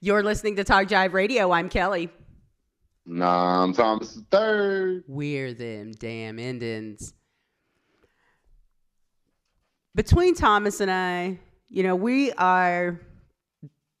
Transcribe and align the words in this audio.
You're 0.00 0.22
listening 0.22 0.56
to 0.56 0.64
Talk 0.64 0.86
Jive 0.86 1.12
Radio. 1.12 1.50
I'm 1.50 1.68
Kelly. 1.68 2.08
Nah, 3.04 3.64
I'm 3.64 3.72
Thomas 3.72 4.14
the 4.14 4.24
third. 4.30 5.04
We're 5.08 5.54
them 5.54 5.92
damn 5.92 6.38
Indians. 6.38 7.14
Between 9.94 10.34
Thomas 10.34 10.80
and 10.80 10.90
I, 10.90 11.40
you 11.68 11.82
know, 11.82 11.96
we 11.96 12.32
are 12.32 13.00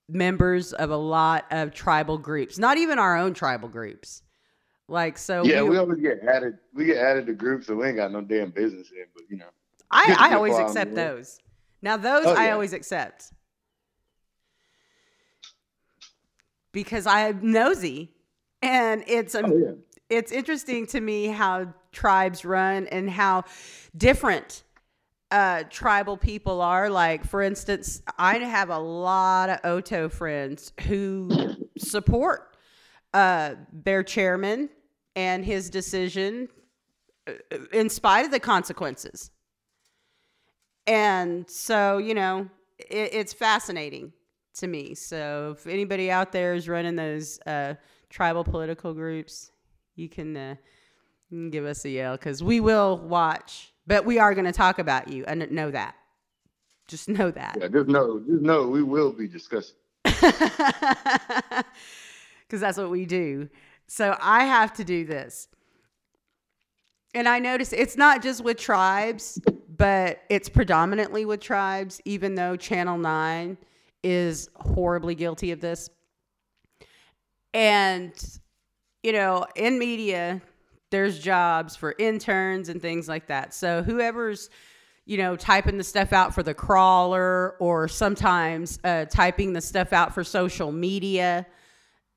members 0.08 0.72
of 0.72 0.90
a 0.90 0.96
lot 0.96 1.46
of 1.50 1.74
tribal 1.74 2.18
groups, 2.18 2.58
not 2.58 2.78
even 2.78 2.98
our 2.98 3.16
own 3.16 3.34
tribal 3.34 3.68
groups. 3.68 4.22
Like 4.86 5.18
so 5.18 5.44
Yeah, 5.44 5.62
we, 5.62 5.76
always 5.76 6.00
get 6.00 6.20
added 6.22 6.58
we 6.72 6.86
get 6.86 6.96
added 6.98 7.26
to 7.26 7.34
groups 7.34 7.66
that 7.66 7.76
we 7.76 7.88
ain't 7.88 7.96
got 7.96 8.12
no 8.12 8.20
damn 8.22 8.50
business 8.50 8.90
in, 8.90 9.04
but 9.14 9.24
you 9.28 9.36
know. 9.36 9.48
I, 9.90 10.16
I 10.18 10.34
always 10.34 10.56
accept 10.56 10.94
those. 10.94 11.38
Now 11.82 11.96
those 11.96 12.24
Oh, 12.26 12.34
I 12.34 12.46
yeah. 12.46 12.52
always 12.52 12.72
accept. 12.72 13.32
Because 16.72 17.06
I'm 17.06 17.52
nosy. 17.52 18.10
And 18.62 19.04
it's 19.06 19.34
um, 19.34 19.44
Oh 19.46 19.56
yeah. 19.56 19.72
it's 20.10 20.32
interesting 20.32 20.86
to 20.88 21.00
me 21.00 21.26
how 21.26 21.72
tribes 21.92 22.44
run 22.44 22.86
and 22.88 23.08
how 23.10 23.44
different 23.96 24.64
uh, 25.30 25.64
tribal 25.70 26.16
people 26.16 26.60
are. 26.60 26.88
Like, 26.88 27.24
for 27.24 27.42
instance, 27.42 28.02
I 28.18 28.38
have 28.38 28.70
a 28.70 28.78
lot 28.78 29.50
of 29.50 29.60
Oto 29.64 30.08
friends 30.08 30.72
who 30.86 31.56
support 31.78 32.56
uh, 33.14 33.54
their 33.72 34.02
chairman 34.02 34.68
and 35.16 35.44
his 35.44 35.70
decision 35.70 36.48
uh, 37.26 37.32
in 37.72 37.88
spite 37.88 38.24
of 38.24 38.30
the 38.30 38.40
consequences. 38.40 39.30
And 40.86 41.48
so, 41.48 41.98
you 41.98 42.14
know, 42.14 42.48
it, 42.78 43.10
it's 43.12 43.32
fascinating 43.32 44.12
to 44.58 44.66
me. 44.66 44.94
So, 44.94 45.56
if 45.56 45.66
anybody 45.66 46.10
out 46.10 46.32
there 46.32 46.54
is 46.54 46.68
running 46.68 46.96
those 46.96 47.40
uh, 47.46 47.74
tribal 48.10 48.44
political 48.44 48.94
groups, 48.94 49.50
you 49.96 50.08
can, 50.08 50.36
uh, 50.36 50.54
you 51.30 51.38
can 51.38 51.50
give 51.50 51.64
us 51.64 51.84
a 51.84 51.90
yell 51.90 52.16
because 52.16 52.42
we 52.42 52.60
will 52.60 52.98
watch, 52.98 53.72
but 53.86 54.04
we 54.04 54.18
are 54.18 54.34
going 54.34 54.46
to 54.46 54.52
talk 54.52 54.78
about 54.78 55.08
you. 55.08 55.24
And 55.26 55.50
know 55.50 55.70
that. 55.70 55.94
Just 56.86 57.08
know 57.08 57.30
that. 57.30 57.58
Yeah, 57.60 57.68
just 57.68 57.88
know 57.88 58.20
just 58.20 58.42
know 58.42 58.68
we 58.68 58.82
will 58.82 59.12
be 59.12 59.28
discussing. 59.28 59.76
Because 62.48 62.60
that's 62.62 62.78
what 62.78 62.90
we 62.90 63.04
do. 63.04 63.50
So 63.86 64.16
I 64.20 64.44
have 64.44 64.72
to 64.74 64.84
do 64.84 65.04
this. 65.04 65.48
And 67.14 67.28
I 67.28 67.38
notice 67.38 67.72
it's 67.72 67.96
not 67.96 68.22
just 68.22 68.42
with 68.42 68.56
tribes, 68.56 69.38
but 69.76 70.22
it's 70.30 70.48
predominantly 70.48 71.24
with 71.24 71.40
tribes, 71.40 72.00
even 72.04 72.34
though 72.34 72.56
Channel 72.56 72.98
9 72.98 73.58
is 74.02 74.48
horribly 74.56 75.14
guilty 75.14 75.52
of 75.52 75.60
this. 75.60 75.90
And, 77.54 78.12
you 79.02 79.12
know, 79.12 79.46
in 79.56 79.78
media, 79.78 80.42
there's 80.90 81.18
jobs 81.18 81.76
for 81.76 81.94
interns 81.98 82.68
and 82.68 82.80
things 82.80 83.08
like 83.08 83.26
that. 83.28 83.54
So 83.54 83.82
whoever's, 83.82 84.50
you 85.04 85.18
know, 85.18 85.36
typing 85.36 85.78
the 85.78 85.84
stuff 85.84 86.12
out 86.12 86.34
for 86.34 86.42
the 86.42 86.54
crawler 86.54 87.56
or 87.58 87.88
sometimes 87.88 88.78
uh, 88.84 89.06
typing 89.06 89.52
the 89.52 89.60
stuff 89.60 89.92
out 89.92 90.14
for 90.14 90.24
social 90.24 90.72
media 90.72 91.46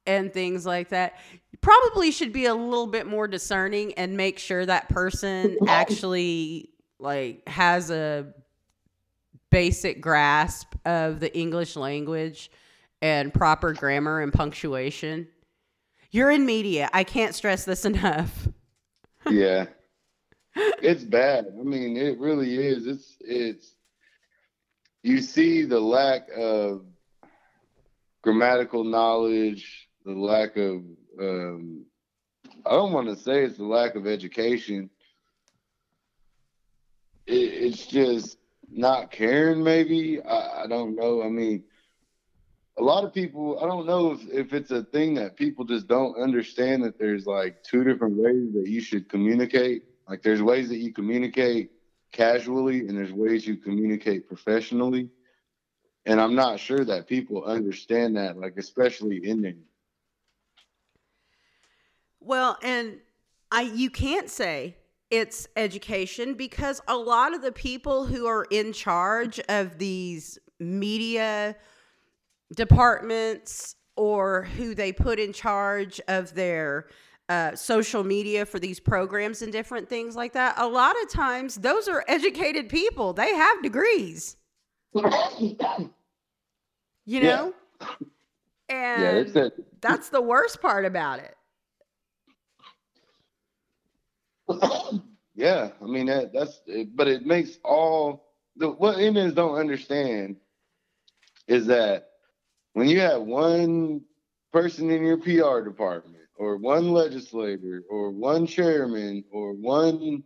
and 0.05 0.33
things 0.33 0.65
like 0.65 0.89
that, 0.89 1.17
you 1.51 1.57
probably 1.61 2.11
should 2.11 2.33
be 2.33 2.45
a 2.45 2.55
little 2.55 2.87
bit 2.87 3.05
more 3.07 3.27
discerning 3.27 3.93
and 3.93 4.17
make 4.17 4.39
sure 4.39 4.65
that 4.65 4.89
person 4.89 5.57
actually 5.67 6.69
like 6.99 7.47
has 7.47 7.89
a 7.91 8.33
basic 9.51 10.01
grasp 10.01 10.75
of 10.85 11.19
the 11.19 11.37
English 11.37 11.75
language 11.75 12.49
and 13.01 13.33
proper 13.33 13.73
grammar 13.73 14.21
and 14.21 14.33
punctuation. 14.33 15.27
You're 16.09 16.31
in 16.31 16.45
media. 16.45 16.89
I 16.93 17.03
can't 17.03 17.35
stress 17.35 17.65
this 17.65 17.85
enough. 17.85 18.47
Yeah. 19.29 19.65
it's 20.55 21.03
bad. 21.03 21.45
I 21.47 21.63
mean, 21.63 21.95
it 21.97 22.19
really 22.19 22.55
is. 22.55 22.87
It's 22.87 23.17
it's 23.21 23.75
you 25.03 25.21
see 25.21 25.63
the 25.65 25.79
lack 25.79 26.27
of 26.35 26.85
grammatical 28.21 28.83
knowledge, 28.83 29.87
the 30.05 30.13
lack 30.13 30.57
of 30.57 30.83
um 31.19 31.85
I 32.65 32.71
don't 32.71 32.91
want 32.91 33.07
to 33.07 33.15
say 33.15 33.43
it's 33.43 33.57
the 33.57 33.65
lack 33.65 33.95
of 33.95 34.05
education. 34.05 34.89
It, 37.25 37.33
it's 37.33 37.85
just 37.85 38.37
not 38.71 39.11
caring 39.11 39.63
maybe. 39.63 40.21
I, 40.21 40.63
I 40.63 40.67
don't 40.67 40.95
know. 40.95 41.23
I 41.23 41.29
mean, 41.29 41.63
a 42.77 42.83
lot 42.83 43.03
of 43.03 43.13
people 43.13 43.59
i 43.61 43.65
don't 43.65 43.85
know 43.85 44.11
if, 44.11 44.21
if 44.31 44.53
it's 44.53 44.71
a 44.71 44.83
thing 44.83 45.13
that 45.13 45.35
people 45.35 45.65
just 45.65 45.87
don't 45.87 46.15
understand 46.15 46.83
that 46.83 46.97
there's 46.97 47.27
like 47.27 47.61
two 47.63 47.83
different 47.83 48.15
ways 48.15 48.53
that 48.53 48.67
you 48.67 48.79
should 48.79 49.09
communicate 49.09 49.83
like 50.07 50.23
there's 50.23 50.41
ways 50.41 50.69
that 50.69 50.77
you 50.77 50.93
communicate 50.93 51.71
casually 52.13 52.79
and 52.79 52.97
there's 52.97 53.11
ways 53.11 53.45
you 53.45 53.57
communicate 53.57 54.25
professionally 54.25 55.09
and 56.05 56.19
i'm 56.21 56.33
not 56.33 56.59
sure 56.59 56.85
that 56.85 57.07
people 57.07 57.43
understand 57.43 58.15
that 58.15 58.37
like 58.37 58.53
especially 58.57 59.17
indian 59.17 59.61
Well, 62.21 62.57
and 62.61 62.99
I 63.51 63.63
you 63.63 63.89
can't 63.89 64.29
say 64.29 64.77
it's 65.11 65.47
education 65.57 66.33
because 66.33 66.81
a 66.87 66.95
lot 66.95 67.35
of 67.35 67.41
the 67.41 67.51
people 67.51 68.05
who 68.05 68.25
are 68.25 68.47
in 68.49 68.71
charge 68.71 69.39
of 69.49 69.77
these 69.77 70.39
media 70.59 71.55
departments 72.55 73.75
or 73.97 74.43
who 74.43 74.73
they 74.73 74.91
put 74.93 75.19
in 75.19 75.33
charge 75.33 75.99
of 76.07 76.33
their 76.33 76.87
uh, 77.29 77.55
social 77.55 78.03
media 78.03 78.45
for 78.45 78.57
these 78.59 78.79
programs 78.79 79.41
and 79.41 79.51
different 79.51 79.89
things 79.89 80.15
like 80.15 80.33
that, 80.33 80.55
a 80.57 80.67
lot 80.67 80.95
of 81.03 81.09
times 81.09 81.55
those 81.55 81.87
are 81.87 82.03
educated 82.07 82.69
people. 82.69 83.13
They 83.13 83.35
have 83.35 83.61
degrees, 83.61 84.37
you 87.05 87.21
know? 87.21 87.53
yeah 87.79 87.91
And 88.69 89.17
it's 89.17 89.33
that 89.33 89.53
that's 89.81 90.09
the 90.09 90.21
worst 90.21 90.61
part 90.61 90.85
about 90.85 91.19
it. 91.19 91.35
Yeah, 95.35 95.69
I 95.81 95.85
mean 95.85 96.07
that 96.07 96.33
that's 96.33 96.61
but 96.93 97.07
it 97.07 97.25
makes 97.25 97.57
all 97.63 98.27
the 98.55 98.69
what 98.69 98.99
Indians 98.99 99.33
don't 99.33 99.57
understand 99.57 100.37
is 101.47 101.67
that 101.67 102.09
when 102.73 102.87
you 102.87 102.99
have 103.01 103.21
one 103.21 104.01
person 104.51 104.89
in 104.89 105.03
your 105.03 105.17
PR 105.17 105.63
department 105.63 106.15
or 106.35 106.57
one 106.57 106.91
legislator 106.91 107.83
or 107.89 108.11
one 108.11 108.45
chairman 108.47 109.23
or 109.31 109.53
one 109.53 110.23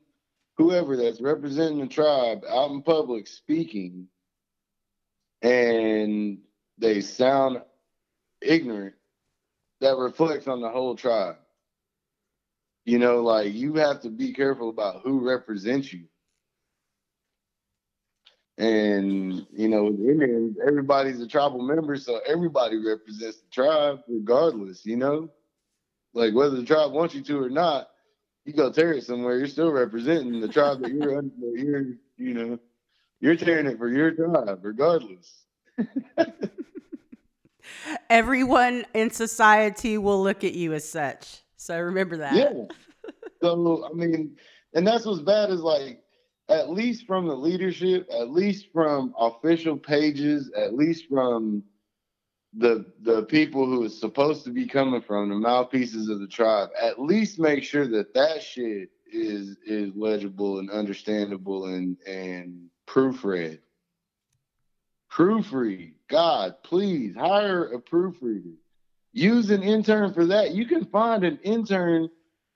whoever 0.57 0.95
that's 0.95 1.21
representing 1.21 1.79
the 1.79 1.87
tribe 1.87 2.43
out 2.49 2.71
in 2.71 2.81
public 2.81 3.27
speaking 3.27 4.07
and 5.41 6.37
they 6.77 7.01
sound 7.01 7.61
ignorant 8.41 8.95
that 9.81 9.97
reflects 9.97 10.47
on 10.47 10.61
the 10.61 10.69
whole 10.69 10.95
tribe 10.95 11.35
you 12.85 12.99
know, 12.99 13.21
like 13.21 13.53
you 13.53 13.73
have 13.75 14.01
to 14.01 14.09
be 14.09 14.31
careful 14.31 14.69
about 14.69 15.01
who 15.03 15.27
represents 15.27 15.91
you. 15.91 16.05
And 18.57 19.45
you 19.51 19.67
know, 19.67 19.87
Indians, 19.87 20.57
everybody's 20.65 21.19
a 21.19 21.27
tribal 21.27 21.61
member, 21.61 21.97
so 21.97 22.21
everybody 22.25 22.77
represents 22.77 23.37
the 23.37 23.49
tribe 23.51 23.99
regardless, 24.07 24.85
you 24.85 24.95
know? 24.95 25.29
Like 26.13 26.33
whether 26.33 26.55
the 26.55 26.63
tribe 26.63 26.93
wants 26.93 27.13
you 27.13 27.21
to 27.23 27.43
or 27.43 27.49
not, 27.49 27.89
you 28.45 28.53
go 28.53 28.71
tear 28.71 28.93
it 28.93 29.03
somewhere, 29.03 29.37
you're 29.37 29.47
still 29.47 29.71
representing 29.71 30.39
the 30.39 30.47
tribe 30.47 30.79
that 30.81 30.91
you're 30.91 31.17
under 31.17 31.33
that 31.39 31.53
you're, 31.55 31.85
you 32.17 32.33
know, 32.33 32.59
you're 33.19 33.35
tearing 33.35 33.65
it 33.65 33.77
for 33.77 33.89
your 33.89 34.11
tribe, 34.11 34.59
regardless. 34.61 35.43
Everyone 38.09 38.85
in 38.93 39.09
society 39.09 39.97
will 39.97 40.21
look 40.23 40.43
at 40.43 40.53
you 40.53 40.73
as 40.73 40.87
such. 40.87 41.41
So 41.65 41.73
I 41.73 41.79
remember 41.79 42.17
that. 42.17 42.35
Yeah. 42.35 43.11
So 43.41 43.87
I 43.89 43.93
mean, 43.93 44.37
and 44.75 44.85
that's 44.85 45.03
what's 45.03 45.21
bad 45.21 45.49
is 45.49 45.61
like 45.61 45.99
at 46.47 46.69
least 46.69 47.07
from 47.07 47.27
the 47.27 47.35
leadership, 47.35 48.07
at 48.11 48.29
least 48.29 48.67
from 48.71 49.15
official 49.17 49.75
pages, 49.75 50.51
at 50.55 50.75
least 50.75 51.05
from 51.09 51.63
the 52.55 52.85
the 53.01 53.23
people 53.23 53.65
who 53.65 53.83
is 53.83 53.99
supposed 53.99 54.43
to 54.45 54.51
be 54.51 54.67
coming 54.67 55.01
from 55.01 55.29
the 55.29 55.35
mouthpieces 55.35 56.07
of 56.07 56.19
the 56.19 56.27
tribe, 56.27 56.69
at 56.79 57.01
least 57.01 57.39
make 57.39 57.63
sure 57.63 57.87
that 57.87 58.13
that 58.13 58.43
shit 58.43 58.89
is 59.11 59.57
is 59.65 59.91
legible 59.95 60.59
and 60.59 60.69
understandable 60.69 61.65
and 61.65 61.97
and 62.05 62.69
proofread. 62.87 63.57
Proofread. 65.11 65.93
God, 66.09 66.61
please 66.63 67.15
hire 67.15 67.73
a 67.73 67.79
proofreader. 67.79 68.53
Use 69.15 69.49
an 69.49 69.63
intern 69.63 70.13
for 70.13 70.25
that. 70.25 70.51
You 70.51 70.65
can 70.65 70.83
find 70.83 71.23
an 71.23 71.39
intern 71.41 72.09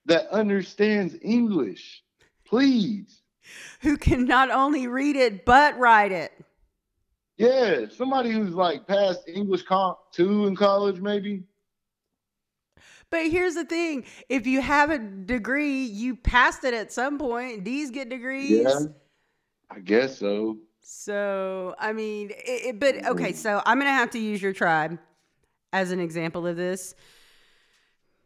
that 0.08 0.28
understands 0.28 1.16
English. 1.22 2.04
Please. 2.46 3.22
Who 3.80 3.96
can 3.96 4.26
not 4.26 4.52
only 4.52 4.86
read 4.86 5.16
it 5.16 5.46
but 5.46 5.80
write 5.80 6.12
it. 6.12 6.34
Yeah, 7.38 7.86
somebody 7.96 8.32
who's 8.32 8.54
like 8.54 8.86
passed 8.86 9.22
English 9.30 9.64
comp 9.64 10.00
two 10.12 10.48
in 10.48 10.56
college, 10.58 11.00
maybe. 11.00 11.44
But 13.10 13.28
here's 13.28 13.56
the 13.56 13.64
thing: 13.64 14.04
if 14.28 14.46
you 14.46 14.60
have 14.60 14.90
a 14.90 15.00
degree, 15.00 15.84
you 15.86 16.18
passed 16.18 16.66
it 16.66 16.74
at 16.74 16.92
some 16.92 17.18
point. 17.18 17.64
These 17.64 17.90
get 17.90 18.10
degrees. 18.10 18.50
Yeah, 18.50 18.80
I 19.72 19.80
guess 19.80 20.20
so. 20.20 20.58
So 20.82 21.74
I 21.80 21.94
mean, 21.94 22.32
it, 22.32 22.66
it, 22.66 22.80
but 22.82 22.96
okay. 23.06 23.30
Mm-hmm. 23.30 23.38
So 23.38 23.62
I'm 23.66 23.80
gonna 23.80 23.92
have 23.92 24.10
to 24.12 24.20
use 24.20 24.42
your 24.42 24.52
tribe 24.52 25.00
as 25.72 25.92
an 25.92 26.00
example 26.00 26.48
of 26.48 26.56
this 26.56 26.96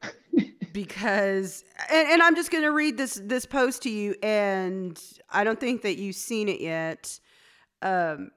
because, 0.74 1.64
and, 1.90 2.08
and 2.10 2.24
I'm 2.24 2.36
just 2.36 2.52
gonna 2.52 2.72
read 2.72 2.98
this 2.98 3.20
this 3.24 3.46
post 3.46 3.84
to 3.84 3.90
you, 3.90 4.16
and 4.22 5.00
I 5.30 5.44
don't 5.44 5.60
think 5.60 5.82
that 5.84 5.98
you've 5.98 6.16
seen 6.16 6.50
it 6.50 6.62
yet. 6.62 7.20
Um, 7.82 8.32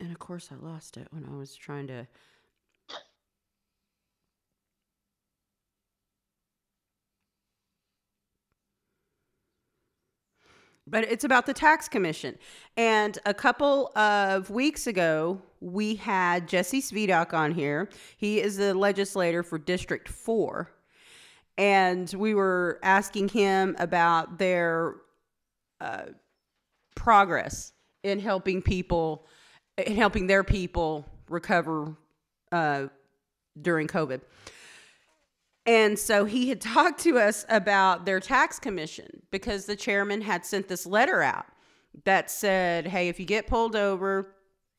and 0.00 0.10
of 0.10 0.18
course, 0.18 0.50
I 0.50 0.56
lost 0.64 0.96
it 0.96 1.08
when 1.10 1.24
I 1.24 1.36
was 1.36 1.54
trying 1.54 1.86
to. 1.88 2.06
But 10.84 11.04
it's 11.04 11.22
about 11.22 11.46
the 11.46 11.54
tax 11.54 11.88
commission. 11.88 12.36
And 12.76 13.16
a 13.24 13.32
couple 13.32 13.96
of 13.96 14.50
weeks 14.50 14.88
ago, 14.88 15.40
we 15.62 15.94
had 15.94 16.48
Jesse 16.48 16.82
Svidak 16.82 17.32
on 17.32 17.52
here. 17.52 17.88
He 18.16 18.40
is 18.40 18.56
the 18.56 18.74
legislator 18.74 19.42
for 19.42 19.58
District 19.58 20.08
4. 20.08 20.70
And 21.56 22.12
we 22.18 22.34
were 22.34 22.80
asking 22.82 23.28
him 23.28 23.76
about 23.78 24.38
their 24.38 24.96
uh, 25.80 26.06
progress 26.96 27.72
in 28.02 28.18
helping 28.18 28.60
people, 28.60 29.26
in 29.78 29.94
helping 29.94 30.26
their 30.26 30.42
people 30.42 31.06
recover 31.28 31.96
uh, 32.50 32.86
during 33.60 33.86
COVID. 33.86 34.20
And 35.64 35.96
so 35.96 36.24
he 36.24 36.48
had 36.48 36.60
talked 36.60 37.00
to 37.02 37.20
us 37.20 37.46
about 37.48 38.04
their 38.04 38.18
tax 38.18 38.58
commission 38.58 39.22
because 39.30 39.66
the 39.66 39.76
chairman 39.76 40.22
had 40.22 40.44
sent 40.44 40.66
this 40.66 40.86
letter 40.86 41.22
out 41.22 41.46
that 42.04 42.30
said, 42.32 42.88
hey, 42.88 43.08
if 43.08 43.20
you 43.20 43.26
get 43.26 43.46
pulled 43.46 43.76
over, 43.76 44.34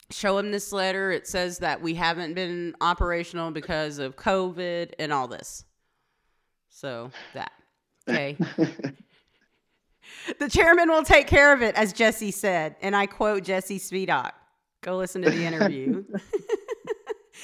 show 0.10 0.38
him 0.38 0.52
this 0.52 0.72
letter. 0.72 1.12
It 1.12 1.28
says 1.28 1.60
that 1.60 1.82
we 1.82 1.96
haven't 1.96 2.34
been 2.34 2.76
operational 2.82 3.52
because 3.52 4.00
of 4.00 4.16
COVID 4.16 4.94
and 5.00 5.12
all 5.12 5.28
this. 5.28 5.66
So 6.70 7.12
that. 7.34 7.52
Okay. 8.10 8.38
the 10.40 10.50
chairman 10.50 10.90
will 10.90 11.04
take 11.04 11.28
care 11.28 11.54
of 11.54 11.62
it, 11.62 11.76
as 11.76 11.94
Jesse 11.94 12.32
said. 12.32 12.76
And 12.82 12.96
I 12.96 13.06
quote 13.06 13.44
Jesse 13.44 13.80
Speedock. 13.80 14.34
Go 14.82 14.98
listen 14.98 15.22
to 15.22 15.30
the 15.30 15.46
interview. 15.46 16.04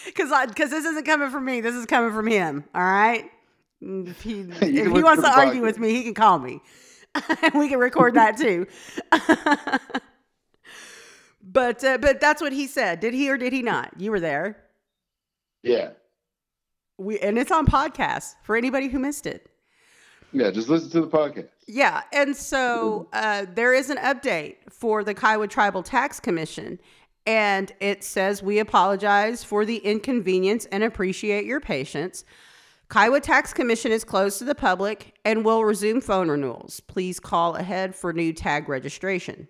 Because 0.06 0.48
because 0.48 0.70
this 0.70 0.86
isn't 0.86 1.06
coming 1.06 1.30
from 1.30 1.46
me. 1.46 1.62
This 1.62 1.76
is 1.76 1.86
coming 1.86 2.12
from 2.12 2.28
him. 2.28 2.64
All 2.74 2.82
right. 2.82 3.30
If 3.82 4.22
he, 4.22 4.42
if 4.42 4.94
he 4.94 5.04
wants 5.04 5.24
to 5.24 5.30
argue 5.30 5.62
with 5.62 5.80
me, 5.80 5.92
he 5.92 6.04
can 6.04 6.14
call 6.14 6.40
me. 6.40 6.62
and 7.44 7.54
we 7.56 7.70
can 7.70 7.80
record 7.80 8.16
that 8.16 8.38
too. 8.38 8.68
But 11.52 11.84
uh, 11.84 11.98
but 11.98 12.20
that's 12.20 12.42
what 12.42 12.54
he 12.54 12.68
said. 12.68 13.00
Did 13.00 13.14
he 13.14 13.30
or 13.30 13.38
did 13.38 13.54
he 13.54 13.62
not? 13.62 13.92
You 13.98 14.12
were 14.12 14.20
there. 14.20 14.58
Yeah. 15.64 15.92
We 16.98 17.20
and 17.20 17.38
it's 17.38 17.52
on 17.52 17.66
podcast 17.66 18.36
for 18.44 18.56
anybody 18.56 18.88
who 18.88 19.00
missed 19.00 19.26
it. 19.26 19.50
Yeah, 20.32 20.52
just 20.52 20.70
listen 20.70 20.92
to 20.92 21.02
the 21.02 21.08
podcast. 21.08 21.50
Yeah, 21.68 22.04
and 22.14 22.36
so 22.36 23.08
uh, 23.14 23.48
there 23.56 23.74
is 23.74 23.90
an 23.90 23.98
update 23.98 24.58
for 24.70 25.04
the 25.04 25.16
Kiowa 25.16 25.48
Tribal 25.48 25.82
Tax 25.82 26.20
Commission, 26.20 26.80
and 27.26 27.72
it 27.80 28.04
says 28.04 28.44
we 28.44 28.60
apologize 28.60 29.44
for 29.44 29.66
the 29.66 29.78
inconvenience 29.78 30.66
and 30.66 30.84
appreciate 30.84 31.46
your 31.46 31.60
patience. 31.60 32.26
Kiowa 32.92 33.22
Tax 33.22 33.54
Commission 33.54 33.92
is 33.92 34.04
closed 34.04 34.40
to 34.40 34.46
the 34.46 34.56
public 34.56 35.16
and 35.26 35.46
will 35.46 35.64
resume 35.64 36.02
phone 36.02 36.30
renewals. 36.30 36.80
Please 36.80 37.20
call 37.20 37.56
ahead 37.56 37.96
for 37.96 38.14
new 38.14 38.34
tag 38.34 38.68
registration. 38.68 39.48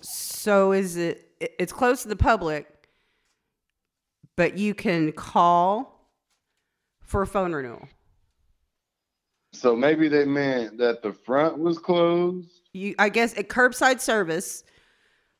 So 0.00 0.72
is 0.72 0.96
it 0.96 1.30
it's 1.40 1.72
closed 1.72 2.02
to 2.02 2.08
the 2.08 2.16
public, 2.16 2.88
but 4.36 4.56
you 4.56 4.74
can 4.74 5.12
call 5.12 6.10
for 7.02 7.22
a 7.22 7.26
phone 7.26 7.52
renewal. 7.52 7.88
So 9.52 9.74
maybe 9.74 10.08
they 10.08 10.24
meant 10.24 10.78
that 10.78 11.02
the 11.02 11.12
front 11.12 11.58
was 11.58 11.78
closed. 11.78 12.50
You 12.72 12.94
I 12.98 13.08
guess 13.08 13.36
a 13.36 13.42
curbside 13.42 14.00
service, 14.00 14.64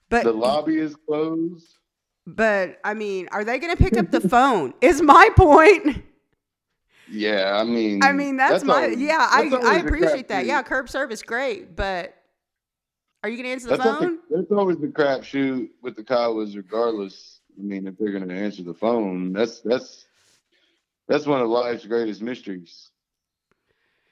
but 0.09 0.25
the 0.25 0.33
lobby 0.33 0.79
is 0.79 0.97
closed. 0.97 1.77
But 2.27 2.81
I 2.83 2.95
mean, 2.95 3.29
are 3.31 3.45
they 3.45 3.59
going 3.59 3.77
to 3.77 3.83
pick 3.83 3.97
up 3.97 4.11
the 4.11 4.21
phone? 4.29 4.75
Is 4.81 5.01
my 5.01 5.31
point. 5.37 6.03
Yeah, 7.09 7.57
I 7.57 7.63
mean, 7.63 8.03
I 8.03 8.13
mean 8.13 8.37
that's, 8.37 8.53
that's 8.53 8.65
my 8.65 8.85
always, 8.85 8.99
yeah. 8.99 9.29
I 9.31 9.49
I 9.65 9.77
appreciate 9.77 10.29
that. 10.29 10.45
Yeah, 10.45 10.63
curb 10.63 10.89
service 10.89 11.23
great, 11.23 11.77
but 11.77 12.15
are 13.23 13.29
you 13.29 13.37
going 13.37 13.47
to 13.47 13.53
answer 13.53 13.69
the 13.69 13.77
that's 13.77 13.99
phone? 13.99 14.19
The, 14.31 14.37
that's 14.37 14.53
always 14.53 14.79
the 14.79 14.89
crap 14.89 15.25
shoot 15.25 15.71
with 15.83 15.97
the 15.97 16.03
Kiowas, 16.03 16.57
regardless. 16.57 17.41
I 17.59 17.63
mean, 17.63 17.87
if 17.87 17.97
they're 17.99 18.13
going 18.13 18.29
to 18.29 18.35
answer 18.35 18.63
the 18.63 18.75
phone, 18.75 19.33
that's 19.33 19.61
that's 19.61 20.07
that's 21.09 21.27
one 21.27 21.41
of 21.41 21.49
life's 21.49 21.87
greatest 21.87 22.23
mysteries. 22.23 22.91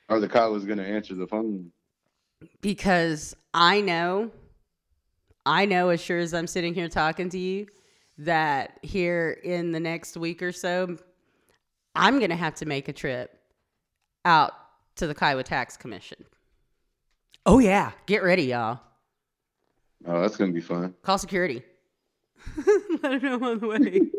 Are 0.08 0.20
the 0.20 0.28
Kiowas 0.28 0.66
going 0.66 0.78
to 0.78 0.86
answer 0.86 1.14
the 1.14 1.26
phone? 1.26 1.70
Because 2.60 3.34
I 3.52 3.80
know, 3.80 4.30
I 5.46 5.64
know 5.66 5.88
as 5.88 6.00
sure 6.00 6.18
as 6.18 6.34
I'm 6.34 6.46
sitting 6.46 6.74
here 6.74 6.88
talking 6.88 7.30
to 7.30 7.38
you 7.38 7.66
that 8.18 8.78
here 8.82 9.38
in 9.42 9.72
the 9.72 9.80
next 9.80 10.16
week 10.16 10.42
or 10.42 10.52
so, 10.52 10.96
I'm 11.94 12.18
going 12.18 12.30
to 12.30 12.36
have 12.36 12.54
to 12.56 12.66
make 12.66 12.88
a 12.88 12.92
trip 12.92 13.38
out 14.24 14.52
to 14.96 15.06
the 15.06 15.14
Kiowa 15.14 15.42
Tax 15.42 15.76
Commission. 15.76 16.24
Oh, 17.46 17.58
yeah. 17.58 17.92
Get 18.06 18.22
ready, 18.22 18.44
y'all. 18.44 18.80
Oh, 20.06 20.20
that's 20.20 20.36
going 20.36 20.50
to 20.50 20.54
be 20.54 20.60
fun. 20.60 20.94
Call 21.02 21.18
security. 21.18 21.62
Let 23.02 23.20
them 23.20 23.22
know 23.22 23.34
I'm 23.34 23.44
on 23.44 23.58
the 23.60 23.66
way. 23.68 24.00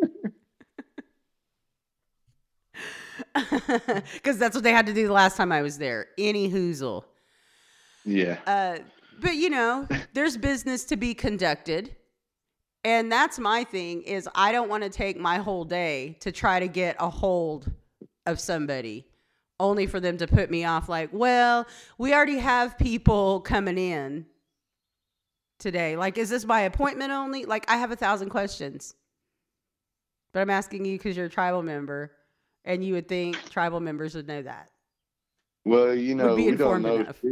Because 4.13 4.37
that's 4.37 4.55
what 4.55 4.63
they 4.63 4.71
had 4.71 4.85
to 4.87 4.93
do 4.93 5.07
the 5.07 5.13
last 5.13 5.35
time 5.35 5.51
I 5.51 5.61
was 5.61 5.77
there. 5.77 6.07
Any 6.17 6.49
hoozle. 6.49 7.03
Yeah. 8.05 8.39
Uh, 8.47 8.79
but, 9.19 9.35
you 9.35 9.49
know, 9.49 9.87
there's 10.13 10.37
business 10.37 10.85
to 10.85 10.97
be 10.97 11.13
conducted 11.13 11.95
and 12.85 13.11
that's 13.11 13.39
my 13.39 13.63
thing 13.63 14.03
is 14.03 14.29
I 14.35 14.51
don't 14.51 14.69
want 14.69 14.83
to 14.83 14.89
take 14.91 15.17
my 15.17 15.37
whole 15.37 15.65
day 15.65 16.17
to 16.19 16.31
try 16.31 16.59
to 16.59 16.67
get 16.67 16.95
a 16.99 17.09
hold 17.09 17.71
of 18.27 18.39
somebody 18.39 19.07
only 19.59 19.87
for 19.87 19.99
them 19.99 20.17
to 20.17 20.27
put 20.27 20.51
me 20.51 20.65
off 20.65 20.87
like, 20.87 21.09
well, 21.11 21.65
we 21.97 22.13
already 22.13 22.37
have 22.37 22.77
people 22.77 23.41
coming 23.41 23.79
in 23.79 24.27
today. 25.59 25.95
Like, 25.95 26.17
is 26.17 26.29
this 26.29 26.45
by 26.45 26.61
appointment 26.61 27.11
only? 27.11 27.45
Like, 27.45 27.69
I 27.69 27.77
have 27.77 27.91
a 27.91 27.95
thousand 27.95 28.29
questions. 28.29 28.95
But 30.33 30.41
I'm 30.41 30.49
asking 30.49 30.85
you 30.85 30.97
because 30.97 31.15
you're 31.15 31.27
a 31.27 31.29
tribal 31.29 31.63
member, 31.63 32.11
and 32.65 32.83
you 32.83 32.93
would 32.93 33.07
think 33.07 33.49
tribal 33.49 33.79
members 33.79 34.15
would 34.15 34.27
know 34.27 34.41
that. 34.41 34.69
Well, 35.63 35.95
you 35.95 36.13
know, 36.13 36.35
we 36.35 36.51
don't 36.51 36.81
know. 36.81 36.97
Enough. 36.97 37.23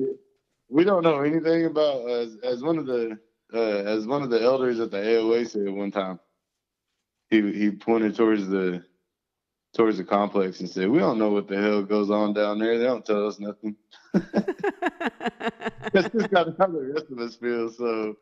We 0.69 0.83
don't 0.83 1.03
know 1.03 1.19
anything 1.19 1.65
about 1.65 2.09
as 2.09 2.37
as 2.43 2.63
one 2.63 2.77
of 2.77 2.85
the 2.85 3.19
uh, 3.53 3.57
as 3.57 4.07
one 4.07 4.23
of 4.23 4.29
the 4.29 4.41
elders 4.41 4.79
at 4.79 4.89
the 4.89 4.97
AOA 4.97 5.49
said 5.49 5.69
one 5.69 5.91
time, 5.91 6.19
he 7.29 7.51
he 7.51 7.71
pointed 7.71 8.15
towards 8.15 8.47
the 8.47 8.83
towards 9.73 9.97
the 9.97 10.03
complex 10.03 10.59
and 10.59 10.69
said, 10.69 10.89
"We 10.89 10.99
don't 10.99 11.17
know 11.17 11.31
what 11.31 11.47
the 11.47 11.57
hell 11.57 11.83
goes 11.83 12.09
on 12.09 12.33
down 12.33 12.59
there. 12.59 12.77
They 12.77 12.85
don't 12.85 13.05
tell 13.05 13.27
us 13.27 13.39
nothing." 13.39 13.75
That's 14.13 16.09
just 16.09 16.31
kind 16.31 16.47
of 16.47 16.57
how 16.57 16.67
the 16.67 16.93
rest 16.93 17.11
of 17.11 17.19
us 17.19 17.35
feel. 17.35 17.69
So, 17.71 18.17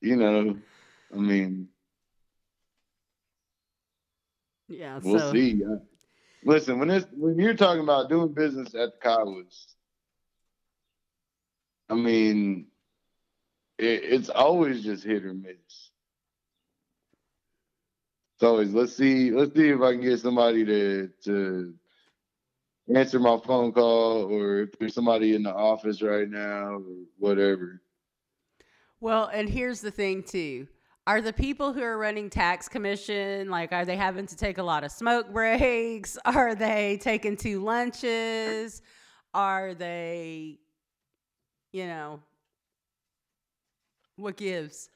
you 0.00 0.16
know, 0.16 0.56
I 1.12 1.16
mean, 1.16 1.68
yeah, 4.68 5.00
we'll 5.02 5.18
so. 5.18 5.32
see. 5.32 5.62
Uh, 5.64 5.76
listen, 6.44 6.78
when 6.78 6.90
it's 6.90 7.06
when 7.12 7.38
you're 7.38 7.54
talking 7.54 7.82
about 7.82 8.08
doing 8.08 8.32
business 8.32 8.74
at 8.74 9.00
the 9.00 9.08
Kiowas, 9.08 9.66
I 11.88 11.94
mean, 11.94 12.66
it, 13.78 14.02
it's 14.04 14.28
always 14.28 14.82
just 14.82 15.04
hit 15.04 15.24
or 15.24 15.34
miss. 15.34 15.85
Always 18.42 18.74
let's 18.74 18.94
see 18.94 19.30
let's 19.30 19.54
see 19.54 19.68
if 19.70 19.80
I 19.80 19.92
can 19.92 20.02
get 20.02 20.20
somebody 20.20 20.64
to 20.64 21.10
to 21.24 21.74
answer 22.94 23.18
my 23.18 23.38
phone 23.46 23.72
call 23.72 24.24
or 24.30 24.60
if 24.62 24.78
there's 24.78 24.94
somebody 24.94 25.34
in 25.34 25.42
the 25.42 25.54
office 25.54 26.02
right 26.02 26.28
now 26.28 26.74
or 26.74 26.82
whatever. 27.18 27.80
Well, 29.00 29.30
and 29.32 29.48
here's 29.48 29.80
the 29.80 29.90
thing 29.90 30.22
too. 30.22 30.68
Are 31.06 31.20
the 31.20 31.32
people 31.32 31.72
who 31.72 31.82
are 31.82 31.96
running 31.96 32.28
tax 32.28 32.68
commission 32.68 33.48
like 33.48 33.72
are 33.72 33.84
they 33.84 33.96
having 33.96 34.26
to 34.26 34.36
take 34.36 34.58
a 34.58 34.62
lot 34.62 34.84
of 34.84 34.92
smoke 34.92 35.32
breaks? 35.32 36.18
Are 36.24 36.54
they 36.54 36.98
taking 37.00 37.36
two 37.36 37.62
lunches? 37.62 38.82
Are 39.32 39.74
they 39.74 40.58
you 41.72 41.86
know, 41.86 42.20
What 44.16 44.36
gives? 44.38 44.88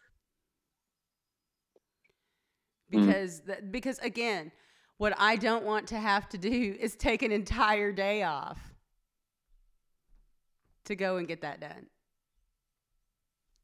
Mm. 2.93 3.07
Because 3.07 3.41
th- 3.41 3.59
because 3.71 3.99
again, 4.01 4.53
what 4.99 5.15
I 5.19 5.37
don't 5.37 5.65
want 5.65 5.89
to 5.89 5.99
have 5.99 6.29
to 6.31 6.39
do 6.39 6.77
is 6.81 6.97
take 6.97 7.23
an 7.23 7.33
entire 7.33 7.93
day 7.93 8.23
off 8.23 8.59
to 10.85 10.95
go 10.97 11.17
and 11.17 11.29
get 11.29 11.43
that 11.43 11.61
done. 11.61 11.87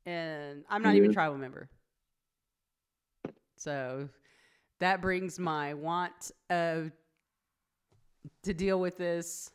And 0.04 0.64
I'm 0.70 0.82
not 0.82 0.94
even 0.94 1.10
a 1.10 1.12
tribal 1.12 1.36
member. 1.36 1.68
So 3.56 4.08
that 4.78 5.00
brings 5.00 5.38
my 5.38 5.74
want 5.74 6.30
of 6.50 6.92
to 8.44 8.54
deal 8.54 8.78
with 8.78 8.96
this 8.96 9.50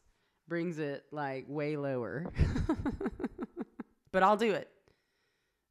brings 0.48 0.80
it 0.80 1.06
like 1.12 1.46
way 1.48 1.78
lower. 1.78 2.26
but 4.12 4.24
I'll 4.24 4.38
do 4.38 4.52
it. 4.52 4.71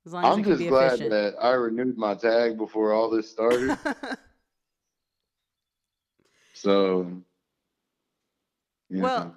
As 0.06 0.12
long 0.12 0.24
as 0.24 0.32
I'm 0.32 0.44
just 0.44 0.66
glad 0.66 0.94
efficient. 0.94 1.10
that 1.10 1.34
I 1.40 1.52
renewed 1.52 1.98
my 1.98 2.14
tag 2.14 2.56
before 2.56 2.92
all 2.92 3.10
this 3.10 3.30
started. 3.30 3.76
so. 6.54 7.22
Well, 8.90 9.36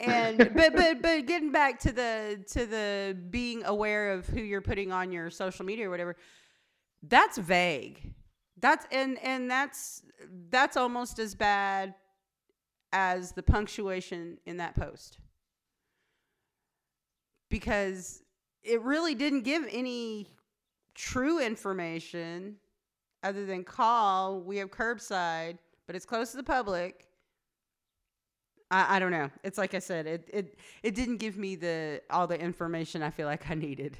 and 0.00 0.38
but 0.38 0.74
but 0.74 1.02
but 1.02 1.26
getting 1.26 1.50
back 1.50 1.78
to 1.80 1.92
the 1.92 2.44
to 2.52 2.66
the 2.66 3.16
being 3.30 3.64
aware 3.64 4.12
of 4.12 4.26
who 4.26 4.40
you're 4.40 4.62
putting 4.62 4.92
on 4.92 5.12
your 5.12 5.30
social 5.30 5.64
media 5.64 5.86
or 5.86 5.90
whatever 5.90 6.16
that's 7.02 7.38
vague 7.38 8.14
that's 8.60 8.86
and 8.92 9.18
and 9.22 9.50
that's 9.50 10.02
that's 10.50 10.76
almost 10.76 11.18
as 11.18 11.34
bad 11.34 11.94
as 12.92 13.32
the 13.32 13.42
punctuation 13.42 14.38
in 14.46 14.58
that 14.58 14.76
post 14.76 15.18
because 17.50 18.22
it 18.62 18.82
really 18.82 19.14
didn't 19.14 19.42
give 19.42 19.66
any 19.70 20.28
true 20.94 21.40
information 21.40 22.56
other 23.22 23.46
than 23.46 23.64
call 23.64 24.40
we 24.40 24.56
have 24.58 24.70
curbside 24.70 25.58
but 25.86 25.96
it's 25.96 26.04
close 26.04 26.30
to 26.30 26.36
the 26.36 26.42
public 26.42 27.08
I, 28.70 28.96
I 28.96 28.98
don't 28.98 29.10
know. 29.10 29.30
It's 29.42 29.58
like 29.58 29.74
I 29.74 29.78
said, 29.78 30.06
it, 30.06 30.28
it 30.32 30.58
it 30.82 30.94
didn't 30.94 31.16
give 31.18 31.36
me 31.36 31.56
the 31.56 32.02
all 32.10 32.26
the 32.26 32.38
information 32.38 33.02
I 33.02 33.10
feel 33.10 33.26
like 33.26 33.50
I 33.50 33.54
needed. 33.54 33.96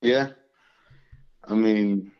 yeah. 0.00 0.28
I 1.42 1.54
mean, 1.54 2.12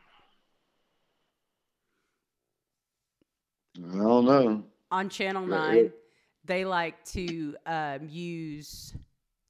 I 3.76 3.96
don't 3.96 4.25
know. 4.25 4.64
On 4.90 5.08
Channel. 5.08 5.46
Nine, 5.46 5.92
they 6.44 6.64
like 6.64 7.04
to 7.12 7.54
um, 7.66 8.08
use 8.08 8.94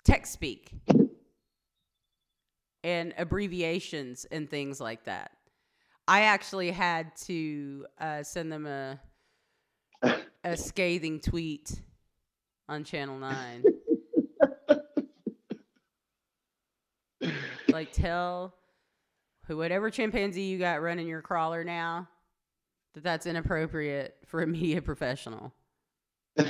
text 0.05 0.33
speak 0.33 0.75
and 2.83 3.15
abbreviations 3.17 4.27
and 4.31 4.49
things 4.51 4.81
like 4.81 5.05
that. 5.05 5.33
I 6.09 6.23
actually 6.23 6.71
had 6.71 7.15
to 7.27 7.87
uh, 8.01 8.23
send 8.23 8.51
them 8.51 8.67
a 8.67 9.01
a 10.45 10.57
scathing 10.57 11.21
tweet 11.21 11.81
on 12.69 12.85
Channel 12.85 13.19
Nine. 13.19 13.65
like 17.69 17.93
tell 17.93 18.55
whatever 19.47 19.91
chimpanzee 19.91 20.43
you 20.43 20.59
got 20.61 20.81
running 20.81 21.09
your 21.09 21.23
crawler 21.23 21.65
now 21.65 22.09
that 22.95 23.03
that's 23.03 23.27
inappropriate 23.27 24.17
for 24.25 24.43
a 24.43 24.47
media 24.47 24.81
professional. 24.81 25.53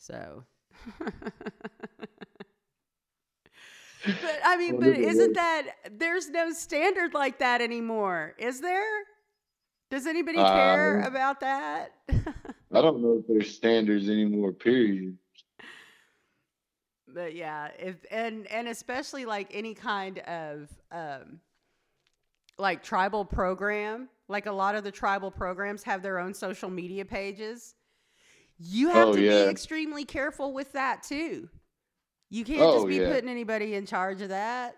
So 0.00 0.44
But 4.04 4.40
I 4.44 4.56
mean, 4.56 4.78
Well, 4.78 4.80
but 4.80 4.96
isn't 4.98 5.34
that 5.34 5.62
there's 5.92 6.28
no 6.30 6.52
standard 6.52 7.14
like 7.14 7.38
that 7.38 7.60
anymore? 7.60 8.34
Is 8.38 8.60
there? 8.60 9.04
Does 9.90 10.06
anybody 10.06 10.38
Uh, 10.38 10.52
care 10.52 11.00
about 11.00 11.40
that? 11.40 11.92
I 12.72 12.80
don't 12.80 13.02
know 13.02 13.18
if 13.20 13.26
there's 13.26 13.54
standards 13.54 14.08
anymore, 14.08 14.52
period. 14.52 15.18
but 17.08 17.34
yeah 17.34 17.68
if 17.78 17.96
and 18.10 18.46
and 18.46 18.68
especially 18.68 19.24
like 19.24 19.48
any 19.52 19.74
kind 19.74 20.18
of 20.20 20.68
um 20.92 21.40
like 22.58 22.82
tribal 22.82 23.24
program 23.24 24.08
like 24.28 24.46
a 24.46 24.52
lot 24.52 24.74
of 24.74 24.84
the 24.84 24.92
tribal 24.92 25.30
programs 25.30 25.82
have 25.82 26.02
their 26.02 26.18
own 26.18 26.32
social 26.34 26.70
media 26.70 27.04
pages 27.04 27.74
you 28.58 28.90
have 28.90 29.08
Oh, 29.08 29.12
to 29.14 29.20
yeah. 29.20 29.44
be 29.44 29.50
extremely 29.50 30.04
careful 30.04 30.52
with 30.52 30.72
that 30.72 31.02
too 31.02 31.48
you 32.30 32.44
can't 32.44 32.60
Oh, 32.62 32.72
just 32.72 32.86
be 32.88 32.98
yeah. 32.98 33.12
putting 33.12 33.28
anybody 33.28 33.74
in 33.74 33.86
charge 33.86 34.20
of 34.22 34.28
that 34.30 34.76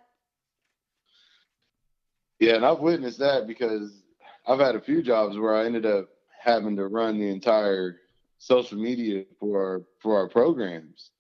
Yeah, 2.41 2.57
and 2.57 2.65
I've 2.67 2.81
witnessed 2.81 3.19
that 3.21 3.47
because 3.47 4.03
I've 4.47 4.59
had 4.59 4.75
a 4.75 4.81
few 4.81 5.03
jobs 5.03 5.39
where 5.39 5.55
I 5.55 5.65
ended 5.65 5.87
up 5.87 6.09
having 6.41 6.77
to 6.77 6.89
run 6.89 7.19
the 7.19 7.29
entire 7.29 8.01
social 8.39 8.79
media 8.79 9.25
for 9.39 9.63
our, 9.63 9.83
for 10.01 10.17
our 10.17 10.29
programs. 10.29 11.11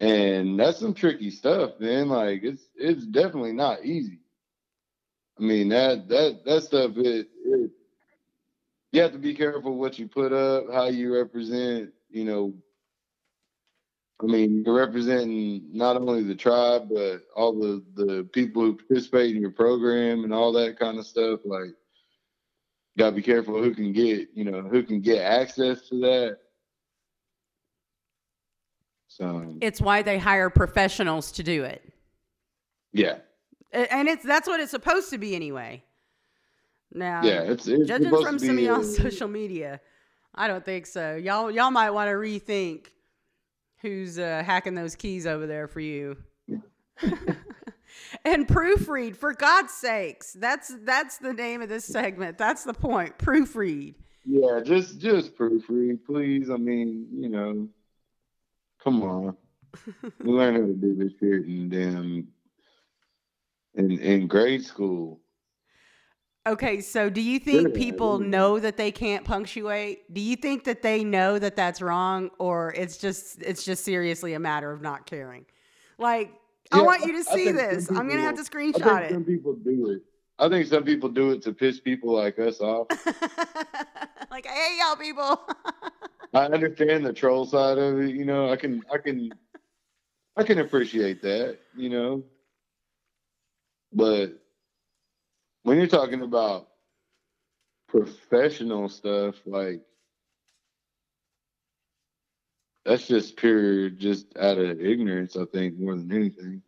And 0.00 0.58
that's 0.58 0.78
some 0.78 0.94
tricky 0.94 1.30
stuff, 1.30 1.72
man. 1.80 2.08
Like 2.08 2.42
it's 2.42 2.68
it's 2.76 3.04
definitely 3.06 3.52
not 3.52 3.84
easy. 3.84 4.20
I 5.38 5.42
mean 5.42 5.68
that 5.70 6.08
that 6.08 6.44
that 6.44 6.62
stuff 6.62 6.96
it, 6.96 7.28
it 7.44 7.70
you 8.92 9.02
have 9.02 9.12
to 9.12 9.18
be 9.18 9.34
careful 9.34 9.76
what 9.76 9.98
you 9.98 10.08
put 10.08 10.32
up, 10.32 10.64
how 10.72 10.86
you 10.86 11.14
represent, 11.14 11.90
you 12.10 12.24
know, 12.24 12.54
I 14.22 14.26
mean, 14.26 14.62
you're 14.64 14.74
representing 14.74 15.64
not 15.72 15.96
only 15.96 16.22
the 16.22 16.34
tribe, 16.34 16.88
but 16.92 17.22
all 17.34 17.58
the, 17.58 17.82
the 17.94 18.28
people 18.32 18.62
who 18.62 18.76
participate 18.76 19.34
in 19.34 19.40
your 19.40 19.50
program 19.50 20.24
and 20.24 20.34
all 20.34 20.52
that 20.52 20.78
kind 20.78 20.98
of 20.98 21.06
stuff. 21.06 21.40
Like, 21.44 21.70
gotta 22.98 23.12
be 23.12 23.22
careful 23.22 23.62
who 23.62 23.74
can 23.74 23.92
get, 23.92 24.28
you 24.34 24.44
know, 24.44 24.62
who 24.62 24.82
can 24.82 25.00
get 25.00 25.22
access 25.22 25.88
to 25.88 26.00
that. 26.00 26.38
So, 29.08 29.56
it's 29.60 29.80
why 29.80 30.02
they 30.02 30.18
hire 30.18 30.50
professionals 30.50 31.32
to 31.32 31.42
do 31.42 31.64
it 31.64 31.82
yeah, 32.92 33.18
and 33.72 34.08
it's 34.08 34.24
that's 34.24 34.48
what 34.48 34.60
it's 34.60 34.70
supposed 34.70 35.10
to 35.10 35.18
be 35.18 35.34
anyway 35.34 35.82
now 36.92 37.22
yeah, 37.22 37.42
it's, 37.42 37.66
it's 37.66 37.88
judging 37.88 38.08
from 38.08 38.38
some 38.38 38.56
of 38.56 38.64
y'all's 38.64 38.96
social 39.02 39.28
media, 39.28 39.80
I 40.34 40.48
don't 40.48 40.64
think 40.64 40.86
so. 40.86 41.16
Y'all 41.16 41.50
y'all 41.50 41.70
might 41.70 41.90
want 41.90 42.08
to 42.08 42.14
rethink 42.14 42.86
who's 43.82 44.18
uh, 44.18 44.42
hacking 44.44 44.74
those 44.74 44.94
keys 44.94 45.26
over 45.26 45.46
there 45.46 45.68
for 45.68 45.80
you. 45.80 46.16
and 48.24 48.46
proofread, 48.46 49.16
for 49.16 49.32
God's 49.32 49.72
sakes. 49.72 50.32
That's 50.32 50.74
that's 50.84 51.18
the 51.18 51.32
name 51.32 51.62
of 51.62 51.68
this 51.68 51.84
segment. 51.84 52.38
That's 52.38 52.64
the 52.64 52.74
point. 52.74 53.18
Proofread. 53.18 53.94
yeah, 54.24 54.60
just 54.64 55.00
just 55.00 55.36
proofread, 55.36 56.04
please. 56.04 56.50
I 56.50 56.56
mean, 56.56 57.06
you 57.12 57.28
know, 57.28 57.68
come 58.82 59.02
on, 59.02 59.36
we 60.02 60.32
learned 60.32 60.56
how 60.56 60.66
to 60.66 60.74
do 60.74 60.94
this 60.94 61.12
shit 61.20 61.46
in 61.46 61.68
damn 61.68 62.28
in 63.74 63.98
in 63.98 64.26
grade 64.26 64.64
school. 64.64 65.20
Okay, 66.46 66.80
so 66.80 67.10
do 67.10 67.20
you 67.20 67.38
think 67.38 67.68
Yeah, 67.68 67.74
people 67.74 68.20
yeah. 68.20 68.28
know 68.28 68.58
that 68.58 68.76
they 68.78 68.90
can't 68.90 69.24
punctuate? 69.24 70.12
Do 70.12 70.20
you 70.22 70.36
think 70.36 70.64
that 70.64 70.80
they 70.80 71.04
know 71.04 71.38
that 71.38 71.54
that's 71.54 71.82
wrong, 71.82 72.30
or 72.38 72.72
it's 72.74 72.96
just 72.96 73.42
it's 73.42 73.62
just 73.62 73.84
seriously 73.84 74.32
a 74.32 74.38
matter 74.38 74.72
of 74.72 74.80
not 74.80 75.04
caring? 75.04 75.44
Like, 75.98 76.32
I 76.72 76.80
want 76.80 77.04
you 77.04 77.12
to 77.12 77.24
see 77.24 77.52
this. 77.52 77.90
I'm 77.90 78.08
gonna 78.08 78.22
have 78.22 78.36
to 78.42 78.44
people- 78.50 78.80
I 78.82 78.90
screenshot 78.94 79.00
think 79.00 79.10
it. 79.10 79.14
some 79.14 79.24
people 79.24 79.54
do 79.54 79.90
it. 79.90 80.02
I 80.38 80.48
think 80.48 80.66
some 80.66 80.84
people 80.84 81.10
do 81.10 81.32
it 81.32 81.42
to 81.42 81.52
piss 81.52 81.78
people 81.78 82.14
like 82.14 82.38
us 82.38 82.60
off. 82.62 82.86
like, 84.30 84.46
I 84.46 84.50
hate 84.50 84.78
y'all 84.78 84.96
people. 84.96 85.40
I 86.32 86.46
understand 86.46 87.04
the 87.04 87.12
troll 87.12 87.44
side 87.44 87.76
of 87.76 88.00
it. 88.00 88.14
You 88.14 88.24
know, 88.24 88.50
I 88.50 88.56
can, 88.56 88.82
I 88.90 88.96
can, 88.96 89.30
I 90.38 90.42
can 90.42 90.60
appreciate 90.60 91.20
that. 91.20 91.58
You 91.76 91.90
know, 91.90 92.24
but 93.92 94.39
when 95.70 95.78
you're 95.78 95.86
talking 95.86 96.22
about 96.22 96.66
professional 97.86 98.88
stuff, 98.88 99.36
like 99.46 99.80
that's 102.84 103.06
just 103.06 103.36
pure, 103.36 103.88
just 103.88 104.36
out 104.36 104.58
of 104.58 104.80
ignorance. 104.80 105.36
I 105.36 105.44
think 105.44 105.78
more 105.78 105.94
than 105.94 106.10
anything. 106.10 106.60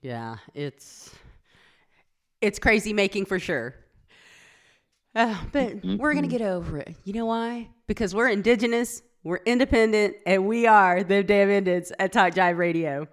yeah, 0.00 0.36
it's 0.54 1.14
it's 2.40 2.58
crazy 2.58 2.94
making 2.94 3.26
for 3.26 3.38
sure. 3.38 3.74
Uh, 5.14 5.36
but 5.52 5.84
we're 5.84 6.14
gonna 6.14 6.28
get 6.28 6.40
over 6.40 6.78
it. 6.78 6.96
You 7.04 7.12
know 7.12 7.26
why? 7.26 7.68
Because 7.88 8.14
we're 8.14 8.30
indigenous, 8.30 9.02
we're 9.22 9.42
independent, 9.44 10.16
and 10.24 10.46
we 10.46 10.66
are 10.66 11.02
the 11.02 11.22
damn 11.22 11.50
Indians 11.50 11.92
at 11.98 12.10
Talk 12.10 12.32
Jive 12.32 12.56
Radio. 12.56 13.06